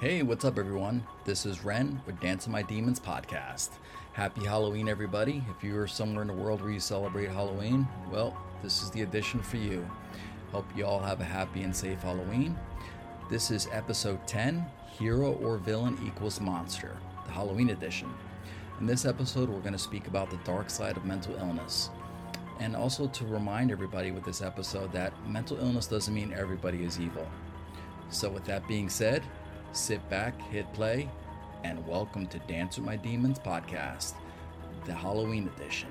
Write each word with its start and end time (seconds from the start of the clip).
Hey, 0.00 0.22
what's 0.22 0.46
up, 0.46 0.58
everyone? 0.58 1.06
This 1.26 1.44
is 1.44 1.62
Ren 1.62 2.00
with 2.06 2.18
Dance 2.20 2.46
of 2.46 2.52
My 2.52 2.62
Demons 2.62 2.98
podcast. 2.98 3.68
Happy 4.14 4.46
Halloween, 4.46 4.88
everybody. 4.88 5.44
If 5.54 5.62
you 5.62 5.76
are 5.76 5.86
somewhere 5.86 6.22
in 6.22 6.28
the 6.28 6.32
world 6.32 6.62
where 6.62 6.70
you 6.70 6.80
celebrate 6.80 7.28
Halloween, 7.28 7.86
well, 8.10 8.34
this 8.62 8.82
is 8.82 8.90
the 8.92 9.02
edition 9.02 9.42
for 9.42 9.58
you. 9.58 9.86
Hope 10.52 10.64
you 10.74 10.86
all 10.86 11.00
have 11.00 11.20
a 11.20 11.24
happy 11.24 11.64
and 11.64 11.76
safe 11.76 12.00
Halloween. 12.00 12.56
This 13.28 13.50
is 13.50 13.68
episode 13.72 14.26
10 14.26 14.64
Hero 14.90 15.34
or 15.34 15.58
Villain 15.58 15.98
Equals 16.06 16.40
Monster, 16.40 16.96
the 17.26 17.32
Halloween 17.32 17.68
edition. 17.68 18.10
In 18.80 18.86
this 18.86 19.04
episode, 19.04 19.50
we're 19.50 19.60
going 19.60 19.74
to 19.74 19.78
speak 19.78 20.06
about 20.06 20.30
the 20.30 20.40
dark 20.44 20.70
side 20.70 20.96
of 20.96 21.04
mental 21.04 21.36
illness. 21.36 21.90
And 22.58 22.74
also 22.74 23.06
to 23.06 23.26
remind 23.26 23.70
everybody 23.70 24.12
with 24.12 24.24
this 24.24 24.40
episode 24.40 24.94
that 24.94 25.12
mental 25.28 25.58
illness 25.58 25.86
doesn't 25.86 26.14
mean 26.14 26.32
everybody 26.32 26.84
is 26.84 26.98
evil. 26.98 27.28
So, 28.08 28.30
with 28.30 28.44
that 28.46 28.66
being 28.66 28.88
said, 28.88 29.22
sit 29.72 30.08
back, 30.10 30.40
hit 30.50 30.70
play, 30.72 31.08
and 31.62 31.86
welcome 31.86 32.26
to 32.26 32.38
Dance 32.40 32.76
with 32.76 32.86
My 32.86 32.96
Demons 32.96 33.38
podcast, 33.38 34.14
the 34.84 34.92
Halloween 34.92 35.48
edition. 35.56 35.88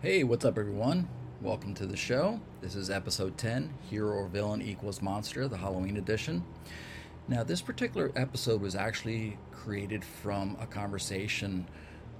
Hey, 0.00 0.24
what's 0.24 0.44
up, 0.44 0.58
everyone? 0.58 1.08
Welcome 1.42 1.74
to 1.74 1.86
the 1.86 1.96
show. 1.96 2.40
This 2.60 2.76
is 2.76 2.88
episode 2.88 3.36
10 3.36 3.74
Hero 3.90 4.14
or 4.14 4.28
Villain 4.28 4.62
Equals 4.62 5.02
Monster, 5.02 5.48
the 5.48 5.56
Halloween 5.56 5.96
edition. 5.96 6.44
Now, 7.26 7.42
this 7.42 7.60
particular 7.60 8.12
episode 8.14 8.60
was 8.60 8.76
actually 8.76 9.38
created 9.50 10.04
from 10.04 10.56
a 10.60 10.66
conversation 10.66 11.66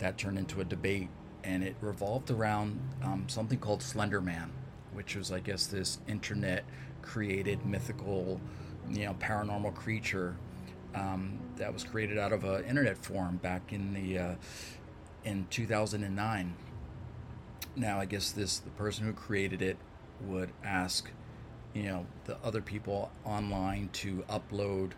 that 0.00 0.18
turned 0.18 0.38
into 0.38 0.60
a 0.60 0.64
debate, 0.64 1.08
and 1.44 1.62
it 1.62 1.76
revolved 1.80 2.32
around 2.32 2.80
um, 3.04 3.28
something 3.28 3.60
called 3.60 3.80
Slender 3.80 4.20
Man, 4.20 4.50
which 4.92 5.14
was, 5.14 5.30
I 5.30 5.38
guess, 5.38 5.68
this 5.68 6.00
internet 6.08 6.64
created 7.00 7.64
mythical, 7.64 8.40
you 8.90 9.04
know, 9.04 9.14
paranormal 9.20 9.76
creature 9.76 10.34
um, 10.96 11.38
that 11.58 11.72
was 11.72 11.84
created 11.84 12.18
out 12.18 12.32
of 12.32 12.42
an 12.42 12.64
internet 12.64 12.98
forum 12.98 13.36
back 13.36 13.72
in 13.72 13.94
the 13.94 14.18
uh, 14.18 14.34
in 15.24 15.46
2009 15.50 16.56
now 17.76 17.98
i 17.98 18.04
guess 18.04 18.32
this 18.32 18.58
the 18.58 18.70
person 18.70 19.04
who 19.04 19.12
created 19.12 19.62
it 19.62 19.76
would 20.22 20.50
ask 20.64 21.10
you 21.74 21.84
know 21.84 22.06
the 22.24 22.36
other 22.44 22.60
people 22.60 23.10
online 23.24 23.88
to 23.92 24.24
upload 24.28 24.92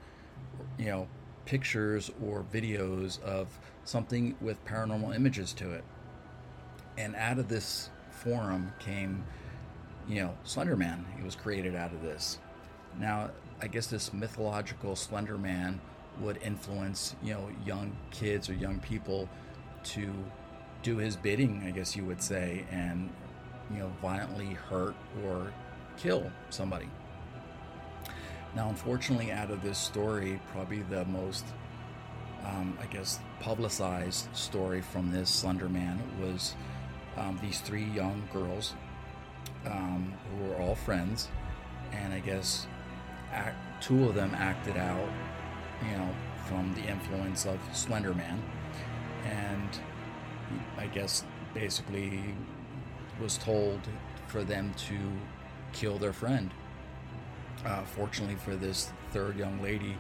you 0.79 0.87
know 0.87 1.09
pictures 1.45 2.11
or 2.25 2.45
videos 2.53 3.23
of 3.23 3.49
something 3.85 4.35
with 4.41 4.65
paranormal 4.65 5.15
images 5.15 5.53
to 5.53 5.71
it. 5.73 5.85
And 6.97 7.15
out 7.17 7.39
of 7.39 7.49
this 7.49 7.91
forum 8.11 8.73
came 8.79 9.25
you 10.09 10.17
know 10.17 10.35
slender 10.45 10.77
man 10.77 11.05
he 11.17 11.25
was 11.25 11.35
created 11.35 11.75
out 11.75 11.93
of 11.93 12.03
this. 12.03 12.39
Now 12.99 13.31
i 13.61 13.67
guess 13.67 13.87
this 13.87 14.12
mythological 14.12 14.97
slender 14.97 15.39
man 15.39 15.81
would 16.21 16.39
influence 16.43 17.17
you 17.23 17.35
know 17.35 17.51
young 17.65 17.97
kids 18.11 18.49
or 18.49 18.55
young 18.55 18.79
people 18.81 19.29
to 19.83 20.12
do 20.84 20.99
his 20.99 21.17
bidding, 21.17 21.65
I 21.67 21.71
guess 21.71 21.97
you 21.97 22.05
would 22.05 22.22
say, 22.22 22.65
and 22.71 23.11
you 23.72 23.78
know 23.78 23.91
violently 24.00 24.53
hurt 24.53 24.95
or 25.25 25.53
kill 25.97 26.31
somebody. 26.50 26.89
Now, 28.55 28.69
unfortunately, 28.69 29.33
out 29.33 29.50
of 29.50 29.62
this 29.62 29.78
story, 29.78 30.41
probably 30.53 30.83
the 30.83 31.05
most, 31.06 31.44
um, 32.44 32.79
I 32.81 32.87
guess, 32.87 33.19
publicized 33.41 34.29
story 34.37 34.81
from 34.81 35.11
this 35.11 35.29
Slender 35.29 35.69
Man 35.69 36.00
was 36.20 36.55
um, 37.17 37.38
these 37.43 37.61
three 37.61 37.85
young 37.85 38.23
girls 38.32 38.75
um, 39.67 40.12
who 40.31 40.44
were 40.44 40.56
all 40.56 40.75
friends, 40.75 41.29
and 41.93 42.12
I 42.12 42.20
guess 42.20 42.67
act, 43.32 43.56
two 43.82 44.09
of 44.09 44.14
them 44.14 44.32
acted 44.37 44.76
out, 44.76 45.09
you 45.82 45.97
know, 45.97 46.11
from 46.47 46.75
the 46.75 46.82
influence 46.82 47.47
of 47.47 47.59
Slender 47.73 48.14
Man, 48.14 48.41
and 49.25 49.81
I 50.79 50.87
guess, 50.87 51.25
basically 51.52 52.20
was 53.20 53.38
told 53.38 53.81
for 54.26 54.44
them 54.44 54.75
to 54.88 54.99
kill 55.73 55.99
their 55.99 56.12
friend. 56.12 56.50
Uh, 57.64 57.82
fortunately 57.85 58.37
for 58.37 58.56
this 58.56 58.91
third 59.12 59.37
young 59.37 59.62
lady, 59.62 59.96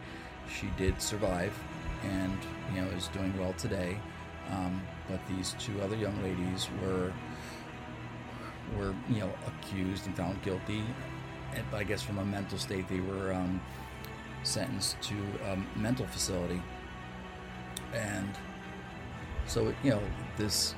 she 0.52 0.68
did 0.76 1.00
survive 1.00 1.56
and 2.02 2.36
you 2.74 2.80
know 2.80 2.88
is 2.88 3.08
doing 3.08 3.36
well 3.38 3.54
today. 3.54 3.98
Um, 4.50 4.82
but 5.08 5.20
these 5.28 5.54
two 5.58 5.80
other 5.80 5.96
young 5.96 6.22
ladies 6.22 6.68
were 6.82 7.12
were 8.76 8.94
you 9.08 9.20
know 9.20 9.30
accused 9.46 10.06
and 10.06 10.16
found 10.16 10.42
guilty. 10.42 10.82
And 11.54 11.64
I 11.72 11.84
guess 11.84 12.02
from 12.02 12.18
a 12.18 12.24
mental 12.24 12.58
state, 12.58 12.88
they 12.88 13.00
were 13.00 13.32
um, 13.32 13.60
sentenced 14.42 15.00
to 15.02 15.14
a 15.46 15.78
mental 15.78 16.06
facility. 16.06 16.60
And 17.92 18.30
so 19.46 19.74
you 19.82 19.90
know 19.90 20.02
this 20.36 20.74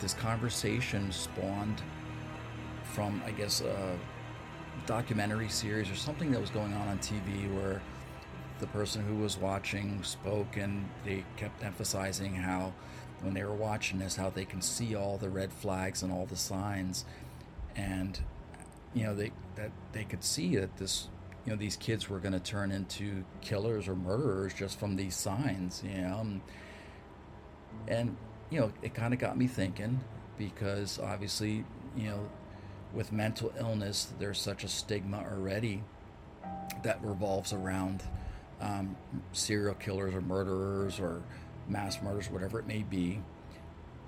this 0.00 0.14
conversation 0.14 1.12
spawned 1.12 1.82
from 2.84 3.22
I 3.26 3.30
guess 3.32 3.60
a 3.60 3.98
documentary 4.86 5.48
series 5.48 5.90
or 5.90 5.94
something 5.94 6.30
that 6.32 6.40
was 6.40 6.50
going 6.50 6.72
on 6.72 6.88
on 6.88 6.98
TV 6.98 7.52
where 7.54 7.80
the 8.58 8.66
person 8.68 9.02
who 9.02 9.16
was 9.16 9.38
watching 9.38 10.02
spoke 10.02 10.56
and 10.56 10.88
they 11.04 11.24
kept 11.36 11.62
emphasizing 11.62 12.34
how 12.34 12.72
when 13.22 13.34
they 13.34 13.44
were 13.44 13.54
watching 13.54 13.98
this 13.98 14.16
how 14.16 14.30
they 14.30 14.44
can 14.44 14.62
see 14.62 14.94
all 14.94 15.18
the 15.18 15.28
red 15.28 15.52
flags 15.52 16.02
and 16.02 16.12
all 16.12 16.26
the 16.26 16.36
signs. 16.36 17.04
And 17.76 18.18
you 18.94 19.04
know 19.04 19.14
they 19.14 19.32
that 19.56 19.70
they 19.92 20.04
could 20.04 20.24
see 20.24 20.56
that 20.56 20.76
this 20.76 21.08
you 21.44 21.52
know 21.52 21.58
these 21.58 21.76
kids 21.76 22.08
were 22.08 22.18
going 22.18 22.32
to 22.32 22.40
turn 22.40 22.70
into 22.70 23.24
killers 23.40 23.88
or 23.88 23.94
murderers 23.94 24.52
just 24.52 24.78
from 24.78 24.96
these 24.96 25.14
signs 25.14 25.82
you 25.84 26.02
know 26.02 26.18
and, 26.20 26.40
and 27.90 28.16
you 28.48 28.58
know 28.58 28.72
it 28.80 28.94
kind 28.94 29.12
of 29.12 29.20
got 29.20 29.36
me 29.36 29.46
thinking 29.46 30.00
because 30.38 30.98
obviously 30.98 31.64
you 31.96 32.08
know 32.08 32.30
with 32.94 33.12
mental 33.12 33.52
illness 33.58 34.12
there's 34.18 34.40
such 34.40 34.64
a 34.64 34.68
stigma 34.68 35.18
already 35.30 35.82
that 36.82 36.98
revolves 37.04 37.52
around 37.52 38.02
um, 38.60 38.96
serial 39.32 39.74
killers 39.74 40.14
or 40.14 40.20
murderers 40.20 40.98
or 40.98 41.22
mass 41.68 42.00
murders 42.02 42.30
whatever 42.30 42.58
it 42.58 42.66
may 42.66 42.82
be. 42.82 43.20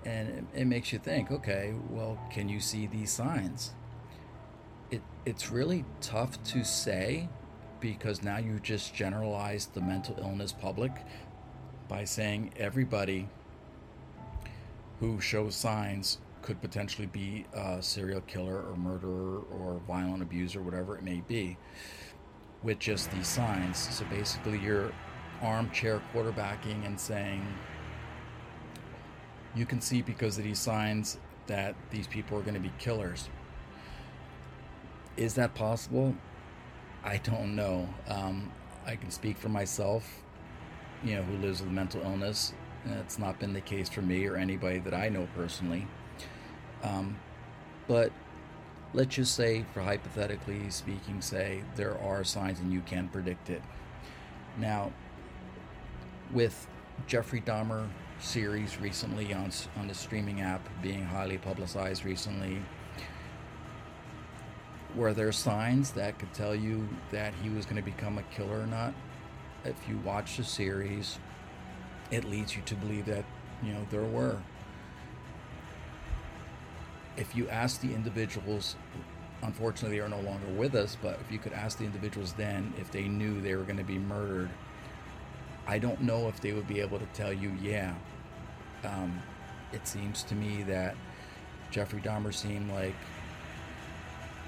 And 0.04 0.28
it, 0.28 0.44
it 0.62 0.64
makes 0.64 0.92
you 0.92 0.98
think 0.98 1.30
okay 1.30 1.74
well 1.90 2.18
can 2.30 2.48
you 2.48 2.60
see 2.60 2.86
these 2.86 3.10
signs? 3.10 3.72
It, 4.90 5.02
it's 5.24 5.50
really 5.50 5.84
tough 6.00 6.42
to 6.44 6.64
say 6.64 7.28
because 7.80 8.22
now 8.22 8.38
you 8.38 8.60
just 8.60 8.94
generalize 8.94 9.66
the 9.66 9.80
mental 9.80 10.16
illness 10.18 10.52
public 10.52 10.92
by 11.88 12.04
saying 12.04 12.52
everybody 12.56 13.28
who 15.02 15.20
shows 15.20 15.56
signs 15.56 16.18
could 16.42 16.60
potentially 16.60 17.08
be 17.08 17.44
a 17.54 17.82
serial 17.82 18.20
killer 18.20 18.62
or 18.62 18.76
murderer 18.76 19.40
or 19.50 19.80
violent 19.88 20.22
abuser, 20.22 20.62
whatever 20.62 20.96
it 20.96 21.02
may 21.02 21.20
be, 21.26 21.56
with 22.62 22.78
just 22.78 23.10
these 23.10 23.26
signs. 23.26 23.76
So 23.92 24.04
basically, 24.04 24.60
you're 24.60 24.92
armchair 25.42 26.00
quarterbacking 26.14 26.86
and 26.86 26.98
saying 26.98 27.44
you 29.56 29.66
can 29.66 29.80
see 29.80 30.02
because 30.02 30.38
of 30.38 30.44
these 30.44 30.60
signs 30.60 31.18
that 31.48 31.74
these 31.90 32.06
people 32.06 32.38
are 32.38 32.42
going 32.42 32.54
to 32.54 32.60
be 32.60 32.70
killers. 32.78 33.28
Is 35.16 35.34
that 35.34 35.52
possible? 35.52 36.14
I 37.02 37.16
don't 37.16 37.56
know. 37.56 37.88
Um, 38.06 38.52
I 38.86 38.94
can 38.94 39.10
speak 39.10 39.36
for 39.36 39.48
myself, 39.48 40.22
you 41.02 41.16
know, 41.16 41.22
who 41.22 41.38
lives 41.38 41.60
with 41.60 41.72
mental 41.72 42.02
illness. 42.02 42.52
It's 42.84 43.18
not 43.18 43.38
been 43.38 43.52
the 43.52 43.60
case 43.60 43.88
for 43.88 44.02
me 44.02 44.26
or 44.26 44.36
anybody 44.36 44.78
that 44.80 44.94
I 44.94 45.08
know 45.08 45.28
personally. 45.36 45.86
Um, 46.82 47.16
but 47.86 48.10
let's 48.92 49.14
just 49.14 49.34
say, 49.34 49.64
for 49.72 49.80
hypothetically 49.82 50.68
speaking, 50.70 51.20
say 51.20 51.62
there 51.76 51.98
are 51.98 52.24
signs 52.24 52.60
and 52.60 52.72
you 52.72 52.80
can 52.80 53.08
predict 53.08 53.50
it. 53.50 53.62
Now, 54.58 54.92
with 56.32 56.66
Jeffrey 57.06 57.40
Dahmer 57.40 57.88
series 58.18 58.80
recently 58.80 59.32
on 59.32 59.50
on 59.76 59.88
the 59.88 59.94
streaming 59.94 60.40
app 60.40 60.66
being 60.82 61.04
highly 61.04 61.38
publicized 61.38 62.04
recently, 62.04 62.62
were 64.94 65.12
there 65.12 65.32
signs 65.32 65.92
that 65.92 66.18
could 66.18 66.32
tell 66.34 66.54
you 66.54 66.86
that 67.10 67.32
he 67.42 67.48
was 67.48 67.64
going 67.64 67.76
to 67.76 67.82
become 67.82 68.18
a 68.18 68.22
killer 68.34 68.60
or 68.60 68.66
not? 68.66 68.94
If 69.64 69.76
you 69.88 69.98
watch 69.98 70.36
the 70.36 70.44
series, 70.44 71.18
it 72.12 72.24
leads 72.24 72.54
you 72.54 72.62
to 72.66 72.74
believe 72.76 73.06
that, 73.06 73.24
you 73.62 73.72
know, 73.72 73.84
there 73.90 74.04
were. 74.04 74.36
If 77.16 77.34
you 77.34 77.48
ask 77.48 77.80
the 77.80 77.92
individuals, 77.92 78.76
unfortunately, 79.42 79.98
they 79.98 80.04
are 80.04 80.08
no 80.08 80.20
longer 80.20 80.46
with 80.46 80.74
us, 80.74 80.96
but 81.02 81.18
if 81.24 81.32
you 81.32 81.38
could 81.38 81.52
ask 81.52 81.78
the 81.78 81.84
individuals 81.84 82.34
then 82.34 82.72
if 82.78 82.90
they 82.92 83.08
knew 83.08 83.40
they 83.40 83.56
were 83.56 83.64
going 83.64 83.78
to 83.78 83.84
be 83.84 83.98
murdered, 83.98 84.50
I 85.66 85.78
don't 85.78 86.00
know 86.02 86.28
if 86.28 86.40
they 86.40 86.52
would 86.52 86.68
be 86.68 86.80
able 86.80 86.98
to 86.98 87.06
tell 87.14 87.32
you, 87.32 87.52
yeah. 87.60 87.94
Um, 88.84 89.22
it 89.72 89.86
seems 89.88 90.22
to 90.24 90.34
me 90.34 90.62
that 90.64 90.94
Jeffrey 91.70 92.00
Dahmer 92.00 92.34
seemed 92.34 92.70
like 92.70 92.94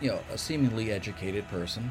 you 0.00 0.10
know, 0.10 0.20
a 0.32 0.36
seemingly 0.36 0.90
educated 0.90 1.48
person, 1.48 1.90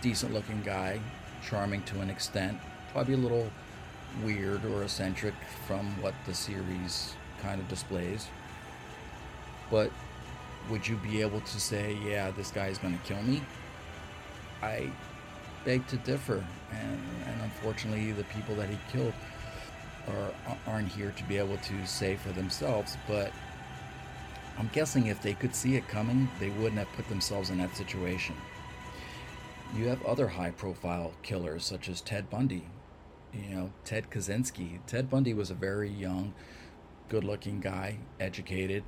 decent 0.00 0.32
looking 0.32 0.62
guy, 0.62 1.00
charming 1.44 1.82
to 1.82 2.00
an 2.00 2.10
extent, 2.10 2.58
probably 2.92 3.14
a 3.14 3.16
little 3.16 3.50
weird 4.24 4.64
or 4.64 4.82
eccentric 4.82 5.34
from 5.66 6.00
what 6.02 6.14
the 6.26 6.34
series 6.34 7.14
kind 7.42 7.60
of 7.60 7.68
displays. 7.68 8.28
But 9.70 9.90
would 10.70 10.86
you 10.86 10.96
be 10.96 11.20
able 11.20 11.40
to 11.40 11.60
say, 11.60 11.98
yeah, 12.04 12.30
this 12.30 12.50
guy 12.50 12.68
is 12.68 12.78
going 12.78 12.98
to 12.98 13.04
kill 13.04 13.22
me? 13.22 13.42
I 14.62 14.90
beg 15.64 15.86
to 15.88 15.96
differ. 15.98 16.44
And, 16.72 17.00
and 17.26 17.42
unfortunately, 17.42 18.12
the 18.12 18.24
people 18.24 18.54
that 18.56 18.68
he 18.68 18.78
killed 18.90 19.14
are, 20.08 20.32
aren't 20.66 20.88
here 20.88 21.12
to 21.16 21.24
be 21.24 21.38
able 21.38 21.56
to 21.58 21.86
say 21.86 22.16
for 22.16 22.30
themselves. 22.30 22.96
But 23.06 23.32
I'm 24.58 24.70
guessing 24.72 25.06
if 25.06 25.22
they 25.22 25.34
could 25.34 25.54
see 25.54 25.76
it 25.76 25.86
coming, 25.88 26.28
they 26.40 26.50
wouldn't 26.50 26.78
have 26.78 26.92
put 26.94 27.08
themselves 27.08 27.50
in 27.50 27.58
that 27.58 27.76
situation. 27.76 28.34
You 29.74 29.86
have 29.88 30.04
other 30.04 30.28
high 30.28 30.50
profile 30.50 31.12
killers 31.22 31.64
such 31.64 31.88
as 31.88 32.00
Ted 32.00 32.30
Bundy, 32.30 32.64
you 33.32 33.54
know, 33.54 33.72
Ted 33.84 34.10
Kaczynski. 34.10 34.78
Ted 34.86 35.10
Bundy 35.10 35.34
was 35.34 35.50
a 35.50 35.54
very 35.54 35.90
young, 35.90 36.34
good 37.08 37.24
looking 37.24 37.60
guy, 37.60 37.98
educated. 38.20 38.84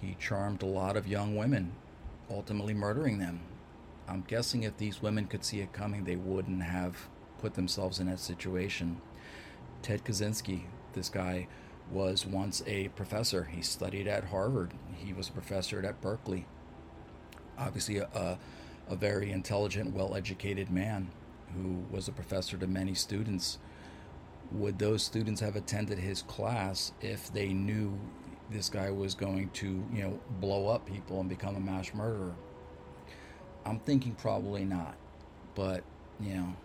He 0.00 0.16
charmed 0.18 0.62
a 0.62 0.66
lot 0.66 0.96
of 0.96 1.06
young 1.06 1.36
women, 1.36 1.72
ultimately 2.30 2.74
murdering 2.74 3.18
them. 3.18 3.40
I'm 4.08 4.22
guessing 4.26 4.62
if 4.62 4.76
these 4.76 5.02
women 5.02 5.26
could 5.26 5.44
see 5.44 5.60
it 5.60 5.72
coming, 5.72 6.04
they 6.04 6.16
wouldn't 6.16 6.62
have 6.62 7.08
put 7.38 7.54
themselves 7.54 8.00
in 8.00 8.06
that 8.06 8.18
situation. 8.18 9.00
Ted 9.82 10.04
Kaczynski, 10.04 10.62
this 10.92 11.08
guy 11.08 11.46
was 11.90 12.26
once 12.26 12.62
a 12.66 12.88
professor. 12.88 13.44
He 13.44 13.62
studied 13.62 14.06
at 14.06 14.24
Harvard. 14.24 14.72
He 14.96 15.12
was 15.12 15.28
a 15.28 15.32
professor 15.32 15.84
at 15.84 16.00
Berkeley. 16.00 16.46
Obviously, 17.58 17.98
a, 17.98 18.08
a, 18.14 18.38
a 18.88 18.96
very 18.96 19.30
intelligent, 19.30 19.94
well 19.94 20.14
educated 20.14 20.70
man 20.70 21.10
who 21.54 21.84
was 21.90 22.08
a 22.08 22.12
professor 22.12 22.56
to 22.56 22.66
many 22.66 22.94
students. 22.94 23.58
Would 24.52 24.78
those 24.78 25.02
students 25.02 25.40
have 25.40 25.56
attended 25.56 25.98
his 25.98 26.22
class 26.22 26.92
if 27.00 27.32
they 27.32 27.48
knew 27.52 27.98
this 28.50 28.68
guy 28.68 28.90
was 28.90 29.14
going 29.14 29.50
to, 29.50 29.84
you 29.92 30.02
know, 30.02 30.20
blow 30.40 30.68
up 30.68 30.86
people 30.86 31.20
and 31.20 31.28
become 31.28 31.54
a 31.54 31.60
mass 31.60 31.94
murderer? 31.94 32.34
I'm 33.64 33.78
thinking 33.78 34.14
probably 34.14 34.64
not. 34.64 34.96
But, 35.54 35.84
you 36.18 36.34
know, 36.34 36.56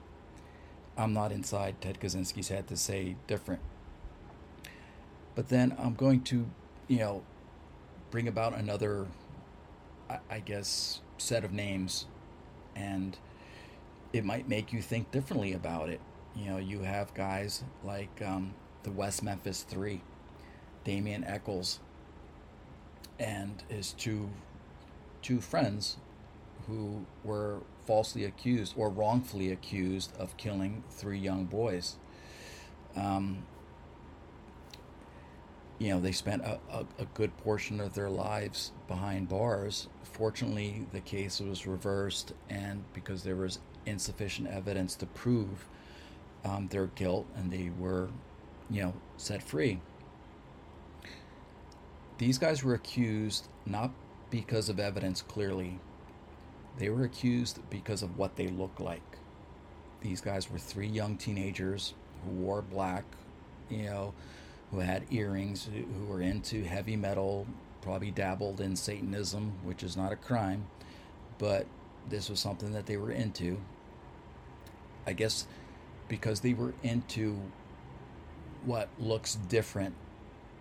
I'm 0.98 1.14
not 1.14 1.32
inside 1.32 1.82
Ted 1.82 2.00
Kaczynski's 2.00 2.48
head 2.48 2.68
to 2.68 2.78
say 2.78 3.16
different. 3.28 3.62
But 5.36 5.50
then 5.50 5.76
I'm 5.78 5.94
going 5.94 6.22
to, 6.24 6.48
you 6.88 7.00
know, 7.00 7.24
bring 8.10 8.28
about 8.28 8.58
another, 8.58 9.06
I, 10.10 10.20
I 10.30 10.40
guess, 10.40 11.02
set 11.18 11.44
of 11.44 11.52
names, 11.52 12.06
and 12.76 13.18
it 14.14 14.24
might 14.24 14.48
make 14.48 14.72
you 14.72 14.82
think 14.82 15.12
differently 15.12 15.54
about 15.54 15.90
it. 15.90 16.00
You 16.36 16.50
know, 16.50 16.58
you 16.58 16.82
have 16.82 17.14
guys 17.14 17.64
like 17.84 18.22
um, 18.22 18.54
the 18.84 18.92
West 18.92 19.24
Memphis 19.24 19.64
Three, 19.64 20.02
Damien 20.84 21.24
Echols, 21.24 21.80
and 23.20 23.64
his 23.70 23.94
two 23.94 24.30
two 25.22 25.42
friends 25.42 25.98
who 26.68 27.06
were 27.24 27.62
falsely 27.86 28.26
accused 28.26 28.74
or 28.78 28.90
wrongfully 28.90 29.52
accused 29.52 30.16
of 30.18 30.36
killing 30.38 30.84
three 30.90 31.20
young 31.20 31.46
boys. 31.46 31.96
Um, 32.96 33.46
you 35.78 35.90
know, 35.90 36.00
they 36.00 36.12
spent 36.12 36.44
a, 36.44 36.60
a, 36.72 36.86
a, 37.00 37.06
good 37.14 37.36
portion 37.38 37.82
of 37.82 37.94
their 37.94 38.10
lives 38.10 38.72
behind 38.88 39.28
bars. 39.28 39.90
Fortunately, 40.04 40.86
the 40.94 41.02
case 41.02 41.42
was 41.42 41.68
reversed, 41.68 42.34
and 42.50 42.84
because 42.94 43.24
there 43.24 43.36
was 43.36 43.60
insufficient 43.86 44.48
evidence 44.48 44.96
to 44.96 45.06
prove 45.06 45.68
um, 46.46 46.68
their 46.68 46.88
guilt, 46.88 47.26
and 47.36 47.52
they 47.52 47.72
were, 47.78 48.10
you 48.70 48.84
know, 48.84 48.94
set 49.18 49.44
free. 49.44 49.82
These 52.18 52.38
guys 52.38 52.64
were 52.64 52.74
accused 52.74 53.50
not 53.66 53.92
because 54.30 54.70
of 54.70 54.80
evidence 54.80 55.22
clearly, 55.22 55.80
they 56.78 56.90
were 56.90 57.04
accused 57.04 57.60
because 57.70 58.04
of 58.04 58.18
what 58.18 58.36
they 58.36 58.48
looked 58.48 58.80
like. 58.80 59.18
These 60.02 60.22
guys 60.22 60.50
were 60.50 60.58
three 60.58 60.88
young 60.88 61.18
teenagers 61.18 61.94
who 62.24 62.32
wore 62.32 62.62
black, 62.62 63.04
you 63.70 63.84
know 63.84 64.14
who 64.72 64.80
had 64.80 65.06
earrings, 65.12 65.70
who 65.74 66.06
were 66.06 66.22
into 66.22 66.64
heavy 66.64 66.96
metal, 66.96 67.48
probably 67.82 68.12
dabbled 68.12 68.60
in 68.60 68.76
Satanism, 68.76 69.54
which 69.64 69.84
is 69.84 69.96
not 69.96 70.12
a 70.12 70.16
crime, 70.16 70.66
but 71.38 71.66
this 72.10 72.30
was 72.30 72.40
something 72.40 72.74
that 72.74 72.86
they 72.86 72.98
were 72.98 73.12
into. 73.12 73.58
I 75.08 75.14
guess 75.14 75.48
because 76.08 76.42
they 76.42 76.54
were 76.54 76.74
into 76.84 77.40
what 78.66 78.90
looks 79.00 79.36
different 79.36 79.96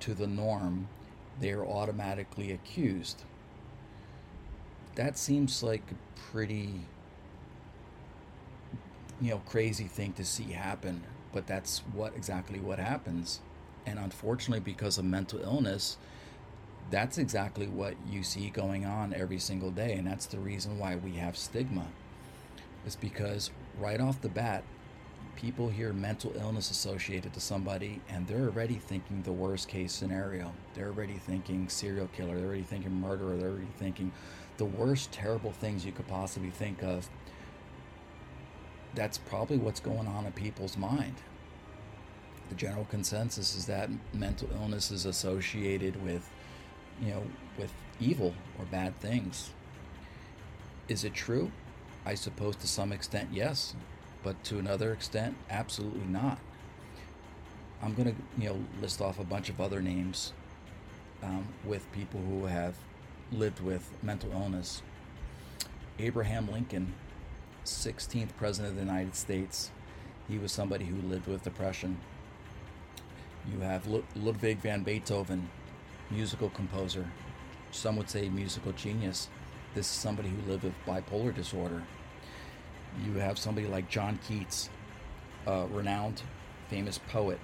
to 0.01 0.15
the 0.15 0.27
norm, 0.27 0.89
they 1.41 1.51
are 1.51 1.65
automatically 1.65 2.53
accused. 2.53 3.23
That 4.95 5.19
seems 5.19 5.63
like 5.63 5.83
a 5.91 6.21
pretty 6.31 6.83
you 9.21 9.31
know 9.31 9.43
crazy 9.47 9.85
thing 9.85 10.13
to 10.15 10.25
see 10.25 10.53
happen, 10.53 11.03
but 11.33 11.47
that's 11.47 11.81
what 11.93 12.15
exactly 12.15 12.61
what 12.61 12.79
happens. 12.79 13.41
And 13.87 13.99
unfortunately, 13.99 14.61
because 14.61 14.99
of 14.99 15.05
mental 15.05 15.41
illness, 15.41 15.99
that's 16.91 17.19
exactly 17.19 17.67
what 17.67 17.95
you 18.09 18.23
see 18.23 18.51
going 18.51 18.85
on 18.85 19.13
every 19.15 19.39
single 19.39 19.71
day. 19.71 19.95
And 19.95 20.07
that's 20.07 20.27
the 20.27 20.39
reason 20.39 20.79
why 20.79 20.97
we 20.97 21.13
have 21.13 21.37
stigma. 21.37 21.87
It's 22.87 22.97
because 22.97 23.51
right 23.79 24.01
off 24.01 24.21
the 24.21 24.29
bat, 24.29 24.63
people 25.37 25.69
hear 25.69 25.93
mental 25.93 26.33
illness 26.37 26.71
associated 26.71 27.33
to 27.33 27.41
somebody 27.41 28.01
and 28.09 28.27
they're 28.27 28.47
already 28.47 28.75
thinking 28.75 29.23
the 29.23 29.33
worst 29.33 29.69
case 29.69 29.93
scenario. 29.93 30.53
They're 30.75 30.89
already 30.89 31.15
thinking 31.15 31.69
serial 31.69 32.09
killer, 32.09 32.37
they're 32.37 32.47
already 32.47 32.63
thinking 32.63 32.93
murderer, 32.93 33.37
they're 33.37 33.51
already 33.51 33.69
thinking 33.79 34.13
the 34.57 34.65
worst 34.65 35.13
terrible 35.13 35.53
things 35.53 35.85
you 35.85 35.93
could 35.93 36.09
possibly 36.09 36.51
think 36.51 36.83
of. 36.83 37.09
That's 38.95 39.19
probably 39.19 39.59
what's 39.59 39.81
going 39.81 40.07
on 40.07 40.27
in 40.27 40.33
people's 40.33 40.77
mind. 40.77 41.17
The 42.49 42.55
general 42.55 42.85
consensus 42.85 43.57
is 43.57 43.67
that 43.67 43.91
mental 44.13 44.49
illness 44.55 44.91
is 44.91 45.07
associated 45.07 46.03
with, 46.05 46.31
you 47.03 47.11
know, 47.11 47.23
with 47.59 47.73
evil 47.99 48.35
or 48.59 48.65
bad 48.67 48.99
things. 49.01 49.51
Is 50.89 51.05
it 51.05 51.15
true? 51.15 51.51
I 52.07 52.15
suppose 52.15 52.57
to 52.57 52.69
some 52.69 52.93
extent, 52.93 53.31
yes 53.33 53.75
but 54.25 54.43
to 54.45 54.59
another 54.59 54.93
extent, 54.93 55.37
absolutely 55.51 56.07
not. 56.09 56.39
I'm 57.83 57.95
going 57.95 58.09
to, 58.09 58.43
you 58.43 58.49
know, 58.49 58.59
list 58.81 59.03
off 59.03 59.21
a 59.21 59.25
bunch 59.25 59.51
of 59.51 59.61
other 59.61 59.83
names 59.83 60.33
um, 61.23 61.47
with 61.65 61.91
people 61.93 62.19
who 62.21 62.47
have 62.47 62.75
lived 63.31 63.61
with 63.61 63.91
mental 64.03 64.33
illness. 64.33 64.83
Abraham 65.99 66.51
Lincoln, 66.51 66.95
16th 67.67 68.31
President 68.39 68.71
of 68.71 68.77
the 68.77 68.91
United 68.91 69.15
States, 69.15 69.71
he 70.27 70.39
was 70.39 70.51
somebody 70.51 70.87
who 70.87 70.97
lived 71.07 71.27
with 71.27 71.45
depression. 71.45 71.99
You 73.53 73.61
have 73.61 73.87
Ludwig 74.17 74.59
van 74.59 74.83
Beethoven, 74.83 75.51
musical 76.11 76.49
composer. 76.49 77.07
Some 77.71 77.97
would 77.97 78.09
say 78.09 78.31
musical 78.31 78.73
genius. 78.73 79.29
This 79.75 79.85
is 79.87 79.93
somebody 79.93 80.31
who 80.31 80.51
lived 80.51 80.65
with 80.65 80.73
bipolar 80.87 81.35
disorder 81.35 81.83
you 83.03 83.15
have 83.15 83.39
somebody 83.39 83.67
like 83.67 83.89
John 83.89 84.19
Keats, 84.27 84.71
a 85.47 85.67
renowned, 85.67 86.23
famous 86.69 86.99
poet 86.99 87.39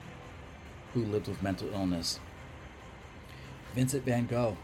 who 0.94 1.04
lived 1.04 1.28
with 1.28 1.42
mental 1.42 1.72
illness. 1.72 2.20
Vincent 3.74 4.04
van 4.04 4.26
Gogh, 4.26 4.56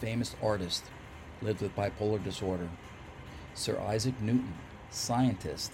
famous 0.00 0.34
artist, 0.42 0.84
lived 1.42 1.60
with 1.60 1.74
bipolar 1.74 2.22
disorder. 2.22 2.68
Sir 3.54 3.78
Isaac 3.80 4.20
Newton, 4.20 4.54
scientist 4.90 5.72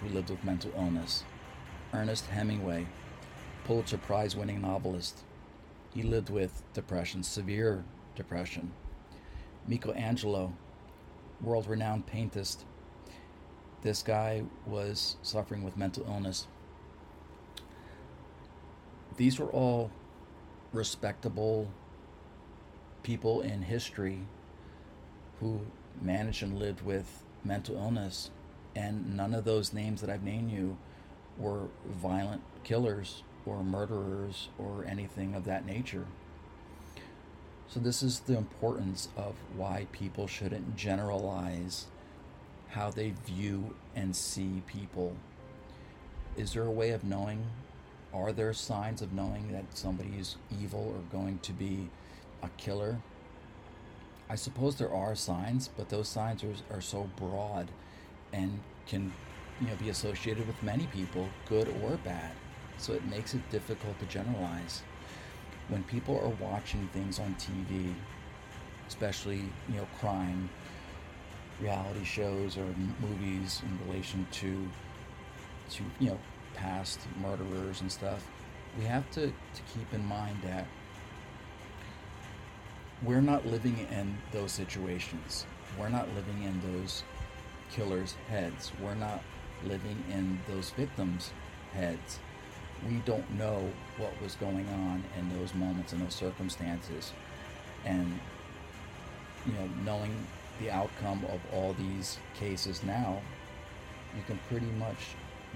who 0.00 0.08
lived 0.08 0.30
with 0.30 0.44
mental 0.44 0.72
illness. 0.76 1.24
Ernest 1.92 2.26
Hemingway, 2.26 2.86
Pulitzer 3.64 3.98
Prize 3.98 4.36
winning 4.36 4.60
novelist. 4.60 5.20
He 5.94 6.02
lived 6.02 6.30
with 6.30 6.62
depression, 6.74 7.22
severe 7.22 7.84
depression. 8.14 8.72
Michelangelo, 9.66 10.52
world 11.40 11.66
renowned 11.66 12.06
paintist, 12.06 12.58
this 13.82 14.02
guy 14.02 14.42
was 14.66 15.16
suffering 15.22 15.62
with 15.62 15.76
mental 15.76 16.04
illness. 16.06 16.46
These 19.16 19.38
were 19.38 19.50
all 19.50 19.90
respectable 20.72 21.70
people 23.02 23.40
in 23.40 23.62
history 23.62 24.20
who 25.40 25.60
managed 26.00 26.42
and 26.42 26.58
lived 26.58 26.82
with 26.82 27.22
mental 27.44 27.76
illness. 27.76 28.30
And 28.74 29.16
none 29.16 29.34
of 29.34 29.44
those 29.44 29.72
names 29.72 30.00
that 30.00 30.10
I've 30.10 30.22
named 30.22 30.50
you 30.50 30.76
were 31.38 31.68
violent 31.86 32.42
killers 32.64 33.22
or 33.46 33.62
murderers 33.62 34.48
or 34.58 34.84
anything 34.86 35.34
of 35.34 35.44
that 35.44 35.64
nature. 35.64 36.06
So, 37.68 37.80
this 37.80 38.02
is 38.02 38.20
the 38.20 38.36
importance 38.36 39.08
of 39.16 39.34
why 39.56 39.86
people 39.92 40.26
shouldn't 40.26 40.76
generalize 40.76 41.86
how 42.68 42.90
they 42.90 43.14
view 43.24 43.74
and 43.94 44.14
see 44.14 44.62
people. 44.66 45.16
Is 46.36 46.52
there 46.52 46.64
a 46.64 46.70
way 46.70 46.90
of 46.90 47.04
knowing? 47.04 47.44
Are 48.12 48.32
there 48.32 48.52
signs 48.52 49.02
of 49.02 49.12
knowing 49.12 49.52
that 49.52 49.64
somebody 49.76 50.14
is 50.18 50.36
evil 50.60 50.94
or 50.94 51.18
going 51.18 51.38
to 51.40 51.52
be 51.52 51.88
a 52.42 52.48
killer? 52.56 52.98
I 54.28 54.34
suppose 54.34 54.76
there 54.76 54.92
are 54.92 55.14
signs, 55.14 55.68
but 55.68 55.88
those 55.88 56.08
signs 56.08 56.42
are, 56.42 56.54
are 56.70 56.80
so 56.80 57.08
broad 57.16 57.70
and 58.32 58.60
can 58.86 59.12
you 59.60 59.68
know 59.68 59.76
be 59.76 59.88
associated 59.88 60.46
with 60.46 60.60
many 60.62 60.86
people, 60.88 61.28
good 61.48 61.68
or 61.82 61.96
bad. 62.04 62.32
So 62.78 62.92
it 62.92 63.04
makes 63.06 63.34
it 63.34 63.48
difficult 63.50 63.98
to 64.00 64.06
generalize. 64.06 64.82
When 65.68 65.82
people 65.84 66.18
are 66.20 66.44
watching 66.44 66.88
things 66.92 67.18
on 67.18 67.34
TV, 67.36 67.94
especially 68.88 69.42
you 69.68 69.76
know 69.76 69.86
crime, 70.00 70.50
reality 71.60 72.04
shows 72.04 72.56
or 72.56 72.66
movies 73.00 73.62
in 73.64 73.88
relation 73.88 74.26
to 74.30 74.68
to 75.70 75.82
you 75.98 76.10
know 76.10 76.18
past 76.54 77.00
murderers 77.20 77.80
and 77.80 77.90
stuff 77.90 78.26
we 78.78 78.84
have 78.84 79.10
to, 79.12 79.26
to 79.26 79.62
keep 79.74 79.92
in 79.92 80.04
mind 80.04 80.36
that 80.42 80.66
we're 83.02 83.20
not 83.20 83.46
living 83.46 83.86
in 83.90 84.16
those 84.32 84.52
situations. 84.52 85.46
We're 85.78 85.88
not 85.88 86.08
living 86.14 86.42
in 86.42 86.60
those 86.72 87.02
killers 87.70 88.14
heads. 88.28 88.72
We're 88.82 88.94
not 88.94 89.22
living 89.64 90.02
in 90.10 90.38
those 90.48 90.70
victims 90.70 91.30
heads. 91.72 92.18
We 92.88 92.96
don't 93.04 93.28
know 93.32 93.70
what 93.98 94.12
was 94.22 94.34
going 94.36 94.68
on 94.68 95.02
in 95.18 95.38
those 95.38 95.54
moments 95.54 95.92
and 95.92 96.02
those 96.02 96.14
circumstances. 96.14 97.12
And 97.84 98.18
you 99.46 99.52
know 99.52 99.68
knowing 99.84 100.26
the 100.60 100.70
outcome 100.70 101.24
of 101.30 101.40
all 101.52 101.74
these 101.74 102.18
cases 102.38 102.82
now, 102.82 103.20
you 104.16 104.22
can 104.26 104.38
pretty 104.48 104.70
much 104.78 104.96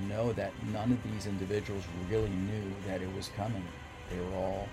know 0.08 0.32
that 0.32 0.52
none 0.72 0.92
of 0.92 1.02
these 1.12 1.26
individuals 1.26 1.84
really 2.10 2.28
knew 2.28 2.72
that 2.86 3.02
it 3.02 3.14
was 3.14 3.28
coming. 3.36 3.64
They 4.10 4.18
were 4.18 4.36
all, 4.36 4.68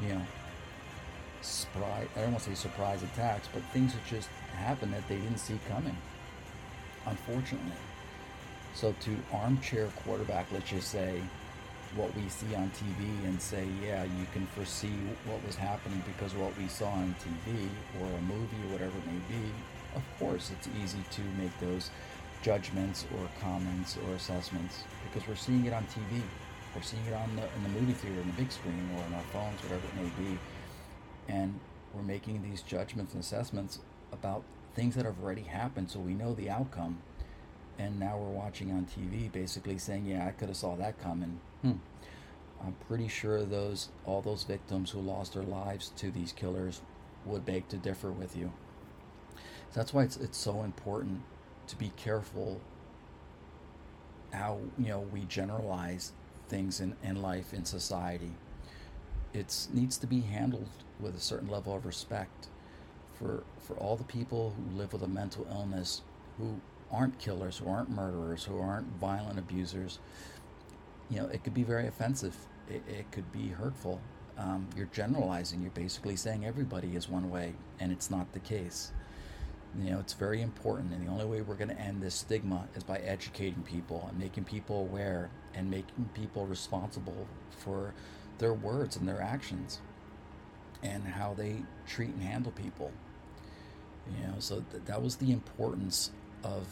you 0.00 0.08
know, 0.08 0.22
surprise, 1.42 2.08
I 2.16 2.20
don't 2.20 2.32
want 2.32 2.44
to 2.44 2.50
say 2.50 2.54
surprise 2.54 3.02
attacks, 3.02 3.48
but 3.52 3.62
things 3.72 3.92
that 3.92 4.04
just 4.06 4.28
happened 4.56 4.92
that 4.92 5.06
they 5.08 5.16
didn't 5.16 5.38
see 5.38 5.58
coming, 5.68 5.96
unfortunately. 7.06 7.72
So 8.74 8.94
to 9.00 9.16
armchair 9.32 9.88
quarterback, 10.04 10.46
let's 10.52 10.68
just 10.68 10.90
say, 10.90 11.20
what 11.94 12.14
we 12.14 12.28
see 12.28 12.54
on 12.54 12.70
TV 12.70 13.24
and 13.24 13.40
say, 13.40 13.66
yeah, 13.82 14.04
you 14.04 14.26
can 14.32 14.46
foresee 14.48 14.92
what 15.24 15.44
was 15.46 15.56
happening 15.56 16.02
because 16.06 16.34
what 16.34 16.56
we 16.58 16.68
saw 16.68 16.88
on 16.88 17.14
TV 17.20 17.68
or 18.00 18.06
a 18.06 18.20
movie 18.22 18.60
or 18.68 18.72
whatever 18.72 18.92
it 18.98 19.06
may 19.06 19.15
course 20.36 20.50
it's 20.50 20.68
easy 20.84 20.98
to 21.10 21.22
make 21.38 21.58
those 21.60 21.90
judgments 22.42 23.06
or 23.16 23.28
comments 23.40 23.96
or 24.06 24.14
assessments 24.14 24.84
because 25.02 25.26
we're 25.26 25.34
seeing 25.34 25.64
it 25.64 25.72
on 25.72 25.82
TV. 25.84 26.20
We're 26.74 26.82
seeing 26.82 27.06
it 27.06 27.14
on 27.14 27.34
the, 27.36 27.42
in 27.42 27.62
the 27.62 27.80
movie 27.80 27.94
theater, 27.94 28.20
in 28.20 28.26
the 28.26 28.34
big 28.34 28.52
screen, 28.52 28.86
or 28.94 29.02
on 29.04 29.14
our 29.14 29.22
phones, 29.32 29.62
whatever 29.62 29.80
it 29.86 30.02
may 30.02 30.10
be. 30.22 30.38
And 31.28 31.58
we're 31.94 32.02
making 32.02 32.42
these 32.42 32.60
judgments 32.60 33.14
and 33.14 33.22
assessments 33.22 33.78
about 34.12 34.42
things 34.74 34.94
that 34.96 35.06
have 35.06 35.16
already 35.24 35.42
happened 35.42 35.90
so 35.90 36.00
we 36.00 36.12
know 36.12 36.34
the 36.34 36.50
outcome 36.50 36.98
and 37.78 37.98
now 37.98 38.18
we're 38.18 38.28
watching 38.28 38.70
on 38.72 38.86
TV 38.86 39.32
basically 39.32 39.78
saying, 39.78 40.04
yeah, 40.04 40.26
I 40.26 40.32
could 40.32 40.48
have 40.48 40.56
saw 40.56 40.76
that 40.76 41.00
coming. 41.02 41.40
Hmm. 41.62 41.72
I'm 42.62 42.74
pretty 42.88 43.08
sure 43.08 43.42
those 43.42 43.88
all 44.04 44.20
those 44.20 44.44
victims 44.44 44.90
who 44.90 45.00
lost 45.00 45.34
their 45.34 45.42
lives 45.42 45.92
to 45.96 46.10
these 46.10 46.32
killers 46.32 46.82
would 47.24 47.44
beg 47.46 47.68
to 47.68 47.76
differ 47.76 48.10
with 48.10 48.36
you. 48.36 48.52
That's 49.74 49.92
why 49.92 50.04
it's 50.04 50.16
it's 50.16 50.38
so 50.38 50.62
important 50.62 51.22
to 51.68 51.76
be 51.76 51.92
careful 51.96 52.60
how 54.32 54.58
you 54.78 54.88
know 54.88 55.00
we 55.00 55.24
generalize 55.24 56.12
things 56.48 56.80
in, 56.80 56.96
in 57.02 57.20
life 57.22 57.52
in 57.52 57.64
society. 57.64 58.32
It 59.32 59.68
needs 59.72 59.98
to 59.98 60.06
be 60.06 60.20
handled 60.20 60.68
with 61.00 61.14
a 61.16 61.20
certain 61.20 61.48
level 61.48 61.74
of 61.74 61.84
respect 61.84 62.48
for 63.18 63.44
for 63.58 63.74
all 63.74 63.96
the 63.96 64.04
people 64.04 64.54
who 64.56 64.76
live 64.76 64.92
with 64.92 65.02
a 65.02 65.08
mental 65.08 65.46
illness 65.50 66.02
who 66.38 66.60
aren't 66.90 67.18
killers, 67.18 67.58
who 67.58 67.68
aren't 67.68 67.90
murderers, 67.90 68.44
who 68.44 68.58
aren't 68.60 68.86
violent 69.00 69.38
abusers, 69.38 69.98
you 71.10 71.18
know, 71.18 71.26
it 71.26 71.44
could 71.44 71.54
be 71.54 71.62
very 71.62 71.86
offensive. 71.86 72.36
It, 72.68 72.82
it 72.88 73.10
could 73.12 73.30
be 73.32 73.48
hurtful. 73.48 74.00
Um, 74.38 74.68
you're 74.76 74.88
generalizing. 74.92 75.62
You're 75.62 75.70
basically 75.70 76.16
saying 76.16 76.44
everybody 76.44 76.96
is 76.96 77.08
one 77.08 77.30
way, 77.30 77.54
and 77.80 77.92
it's 77.92 78.10
not 78.10 78.32
the 78.32 78.40
case. 78.40 78.92
You 79.74 79.90
know, 79.90 79.98
it's 79.98 80.14
very 80.14 80.40
important, 80.40 80.92
and 80.92 81.06
the 81.06 81.10
only 81.10 81.26
way 81.26 81.42
we're 81.42 81.54
going 81.54 81.68
to 81.68 81.78
end 81.78 82.02
this 82.02 82.14
stigma 82.14 82.66
is 82.74 82.82
by 82.82 82.98
educating 82.98 83.62
people 83.62 84.06
and 84.08 84.18
making 84.18 84.44
people 84.44 84.80
aware 84.80 85.30
and 85.54 85.70
making 85.70 86.08
people 86.14 86.46
responsible 86.46 87.26
for 87.50 87.92
their 88.38 88.54
words 88.54 88.96
and 88.96 89.06
their 89.06 89.20
actions 89.20 89.80
and 90.82 91.04
how 91.04 91.34
they 91.34 91.62
treat 91.86 92.10
and 92.10 92.22
handle 92.22 92.52
people. 92.52 92.92
You 94.06 94.26
know, 94.28 94.34
so 94.38 94.64
th- 94.70 94.84
that 94.86 95.02
was 95.02 95.16
the 95.16 95.32
importance 95.32 96.10
of 96.44 96.66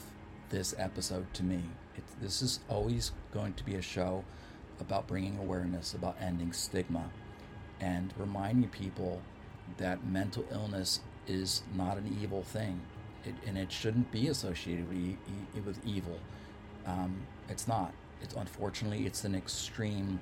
this 0.50 0.74
episode 0.78 1.32
to 1.34 1.42
me. 1.42 1.62
It, 1.96 2.04
this 2.20 2.42
is 2.42 2.60
always 2.68 3.12
going 3.32 3.54
to 3.54 3.64
be 3.64 3.74
a 3.74 3.82
show 3.82 4.24
about 4.80 5.06
bringing 5.06 5.38
awareness, 5.38 5.94
about 5.94 6.16
ending 6.20 6.52
stigma, 6.52 7.10
and 7.80 8.14
reminding 8.16 8.70
people 8.70 9.20
that 9.78 10.06
mental 10.06 10.44
illness 10.50 11.00
is 11.26 11.62
not 11.74 11.96
an 11.96 12.18
evil 12.20 12.42
thing, 12.42 12.80
it, 13.24 13.34
and 13.46 13.56
it 13.56 13.70
shouldn't 13.72 14.10
be 14.10 14.28
associated 14.28 14.88
with, 14.88 15.64
with 15.64 15.86
evil. 15.86 16.18
Um, 16.86 17.22
it's 17.48 17.66
not. 17.68 17.92
It's 18.22 18.34
unfortunately 18.34 19.06
it's 19.06 19.24
an 19.24 19.34
extreme 19.34 20.20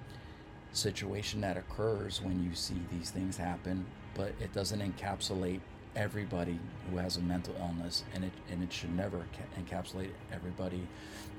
situation 0.73 1.41
that 1.43 1.57
occurs 1.57 2.21
when 2.23 2.43
you 2.43 2.55
see 2.55 2.81
these 2.91 3.11
things 3.11 3.37
happen, 3.37 3.87
but 4.15 4.33
it 4.41 4.53
doesn't 4.53 4.81
encapsulate 4.81 5.61
everybody 5.95 6.59
who 6.91 6.97
has 6.97 7.17
a 7.17 7.21
mental 7.21 7.55
illness, 7.59 8.05
and 8.15 8.25
it 8.25 8.33
and 8.51 8.63
it 8.63 8.73
should 8.73 8.95
never 8.95 9.19
ca- 9.19 9.61
encapsulate 9.61 10.11
everybody 10.33 10.87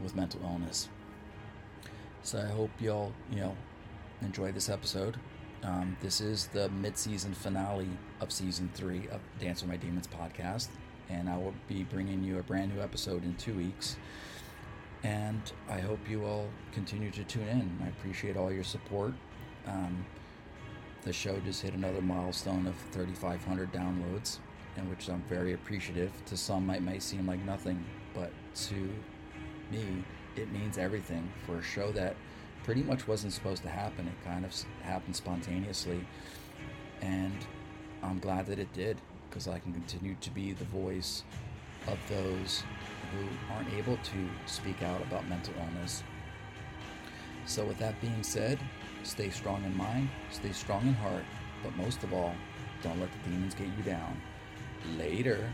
with 0.02 0.16
mental 0.16 0.42
illness. 0.44 0.90
So 2.22 2.40
I 2.40 2.46
hope 2.46 2.70
y'all 2.80 3.12
you 3.32 3.42
know 3.42 3.56
enjoy 4.22 4.52
this 4.52 4.70
episode. 4.70 5.18
Um, 5.64 5.96
this 6.02 6.20
is 6.20 6.48
the 6.48 6.68
mid-season 6.70 7.34
finale 7.34 7.88
of 8.20 8.32
season 8.34 8.70
three 8.74 9.08
of 9.12 9.22
Dance 9.40 9.62
with 9.62 9.72
My 9.72 9.78
Demons 9.78 10.08
podcast, 10.08 10.68
and 11.10 11.30
I 11.30 11.38
will 11.38 11.54
be 11.70 11.84
bringing 11.84 12.22
you 12.22 12.40
a 12.40 12.44
brand 12.44 12.76
new 12.76 12.82
episode 12.82 13.24
in 13.24 13.34
two 13.36 13.54
weeks. 13.54 13.96
And 15.04 15.42
I 15.70 15.80
hope 15.80 16.00
you 16.10 16.26
all 16.26 16.50
continue 16.74 17.12
to 17.12 17.24
tune 17.24 17.48
in. 17.48 17.80
I 17.82 17.88
appreciate 17.88 18.36
all 18.36 18.52
your 18.52 18.66
support. 18.66 19.14
Um, 19.66 20.06
the 21.04 21.14
show 21.14 21.40
just 21.40 21.62
hit 21.62 21.74
another 21.74 22.02
milestone 22.02 22.68
of 22.68 22.76
3,500 22.92 23.72
downloads, 23.72 24.40
and 24.76 24.90
which 24.90 25.08
I'm 25.08 25.24
very 25.30 25.54
appreciative. 25.54 26.12
To 26.26 26.36
some, 26.36 26.66
might 26.66 26.84
may 26.84 27.00
seem 27.00 27.26
like 27.26 27.44
nothing, 27.46 27.86
but 28.14 28.32
to 28.68 28.90
me, 29.72 30.04
it 30.36 30.52
means 30.52 30.78
everything 30.78 31.32
for 31.46 31.60
a 31.60 31.64
show 31.64 31.94
that 31.94 32.18
pretty 32.64 32.84
much 32.84 33.08
wasn't 33.08 33.34
supposed 33.34 33.62
to 33.64 33.70
happen. 33.70 34.08
It 34.08 34.26
kind 34.26 34.46
of 34.46 34.54
happened 34.82 35.16
spontaneously, 35.16 36.06
and 37.02 37.46
I'm 38.02 38.20
glad 38.20 38.46
that 38.48 38.60
it 38.60 38.72
did 38.74 39.00
because 39.30 39.48
I 39.48 39.60
can 39.60 39.74
continue 39.74 40.16
to 40.22 40.30
be 40.32 40.54
the 40.54 40.66
voice 40.66 41.24
of 41.88 41.98
those 42.10 42.64
who 43.12 43.54
aren't 43.54 43.72
able 43.74 43.98
to 43.98 44.30
speak 44.46 44.82
out 44.82 45.02
about 45.02 45.28
mental 45.28 45.54
illness. 45.60 46.04
So, 47.46 47.66
with 47.66 47.78
that 47.80 48.00
being 48.00 48.24
said, 48.24 48.58
stay 49.04 49.30
strong 49.30 49.64
in 49.66 49.76
mind, 49.76 50.10
stay 50.32 50.54
strong 50.54 50.88
in 50.88 50.94
heart, 50.94 51.26
but 51.62 51.76
most 51.76 52.04
of 52.04 52.14
all, 52.14 52.34
don't 52.82 53.00
let 53.00 53.10
the 53.12 53.30
demons 53.30 53.54
get 53.54 53.68
you 53.68 53.84
down. 53.84 54.20
Later. 54.98 55.54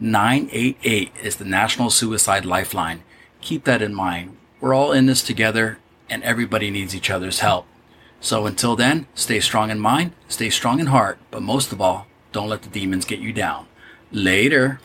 988 0.00 1.10
is 1.24 1.36
the 1.36 1.44
National 1.44 1.90
Suicide 1.90 2.44
Lifeline. 2.44 3.02
Keep 3.40 3.64
that 3.64 3.82
in 3.82 3.92
mind. 3.92 4.36
We're 4.60 4.74
all 4.74 4.92
in 4.92 5.06
this 5.06 5.22
together 5.22 5.78
and 6.08 6.22
everybody 6.22 6.70
needs 6.70 6.94
each 6.94 7.10
other's 7.10 7.40
help. 7.40 7.66
So 8.20 8.46
until 8.46 8.76
then, 8.76 9.08
stay 9.14 9.40
strong 9.40 9.70
in 9.70 9.80
mind, 9.80 10.12
stay 10.28 10.50
strong 10.50 10.78
in 10.78 10.86
heart, 10.86 11.18
but 11.32 11.42
most 11.42 11.72
of 11.72 11.80
all, 11.80 12.06
don't 12.30 12.48
let 12.48 12.62
the 12.62 12.68
demons 12.68 13.04
get 13.04 13.18
you 13.18 13.32
down. 13.32 13.66
Later. 14.12 14.80